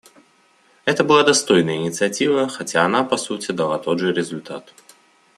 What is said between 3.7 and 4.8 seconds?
тот же результат.